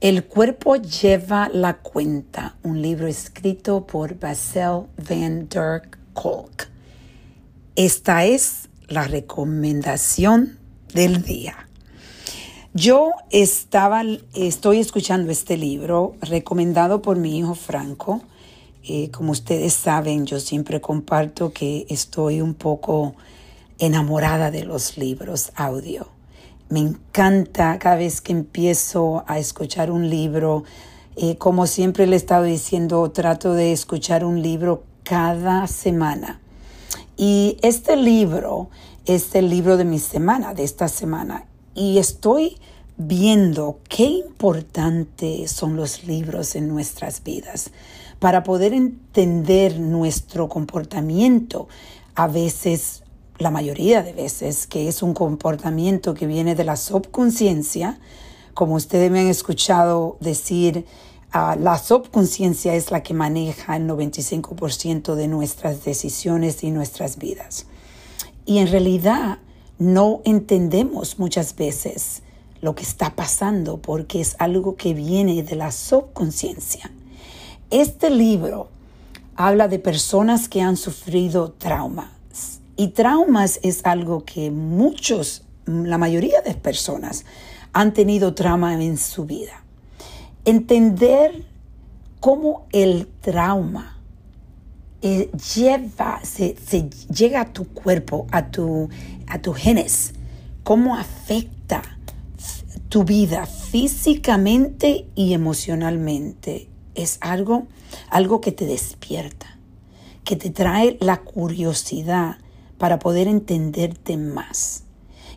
[0.00, 6.70] El cuerpo lleva la cuenta, un libro escrito por Basil Van der Kolk.
[7.76, 10.58] Esta es la recomendación
[10.94, 11.68] del día.
[12.72, 14.02] Yo estaba,
[14.34, 18.22] estoy escuchando este libro recomendado por mi hijo Franco.
[18.82, 23.16] Eh, como ustedes saben, yo siempre comparto que estoy un poco
[23.78, 26.08] enamorada de los libros audio.
[26.70, 30.62] Me encanta cada vez que empiezo a escuchar un libro.
[31.16, 36.40] Eh, como siempre le he estado diciendo, trato de escuchar un libro cada semana.
[37.16, 38.70] Y este libro
[39.04, 41.44] es el libro de mi semana, de esta semana.
[41.74, 42.56] Y estoy
[42.96, 47.72] viendo qué importantes son los libros en nuestras vidas
[48.20, 51.66] para poder entender nuestro comportamiento.
[52.14, 53.02] A veces
[53.40, 57.98] la mayoría de veces, que es un comportamiento que viene de la subconsciencia,
[58.54, 60.84] como ustedes me han escuchado decir,
[61.34, 67.66] uh, la subconsciencia es la que maneja el 95% de nuestras decisiones y nuestras vidas.
[68.44, 69.38] Y en realidad
[69.78, 72.22] no entendemos muchas veces
[72.60, 76.90] lo que está pasando porque es algo que viene de la subconsciencia.
[77.70, 78.68] Este libro
[79.34, 82.12] habla de personas que han sufrido trauma,
[82.80, 87.26] y traumas es algo que muchos, la mayoría de personas
[87.74, 89.64] han tenido trauma en su vida.
[90.46, 91.44] Entender
[92.20, 93.98] cómo el trauma
[95.02, 96.56] eh, lleva, se,
[97.14, 98.88] llega a tu cuerpo, a tu,
[99.26, 100.14] a tu genes,
[100.62, 101.82] cómo afecta
[102.88, 106.70] tu vida físicamente y emocionalmente.
[106.94, 107.66] Es algo,
[108.08, 109.58] algo que te despierta,
[110.24, 112.38] que te trae la curiosidad
[112.80, 114.84] para poder entenderte más.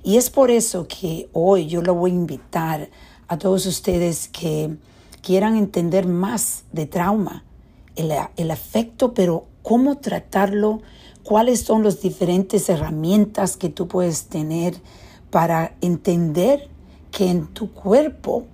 [0.01, 2.89] Y es por eso que hoy yo lo voy a invitar
[3.27, 4.77] a todos ustedes que
[5.21, 7.43] quieran entender más de trauma,
[7.97, 10.81] el, afecto, pero cómo tratarlo,
[11.23, 14.75] cuáles son las diferentes herramientas que tú puedes tener
[15.29, 16.69] para entender
[17.11, 18.45] que en tu cuerpo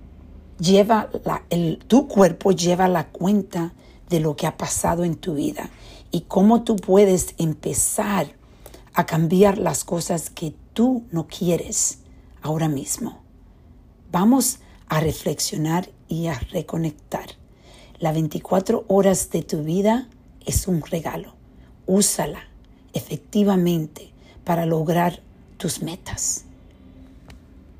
[0.58, 3.72] lleva la, el, tu cuerpo lleva la cuenta
[4.08, 5.70] de lo que ha pasado en tu vida
[6.10, 8.39] y cómo tú puedes empezar
[9.00, 12.00] a cambiar las cosas que tú no quieres
[12.42, 13.20] ahora mismo.
[14.12, 17.30] Vamos a reflexionar y a reconectar.
[17.98, 20.08] Las 24 horas de tu vida
[20.44, 21.34] es un regalo.
[21.86, 22.40] Úsala
[22.92, 24.12] efectivamente
[24.44, 25.22] para lograr
[25.56, 26.44] tus metas.